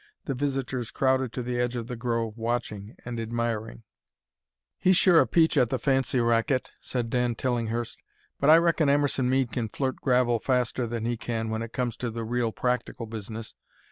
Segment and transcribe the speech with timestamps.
[0.25, 3.83] The visitors crowded to the edge of the grove, watching and admiring.
[4.79, 7.99] "He's a sure peach at the fancy racket," said Dan Tillinghurst,
[8.39, 11.95] "but I reckon Emerson Mead can flirt gravel faster than he can when it comes
[11.97, 13.53] to the real practical business.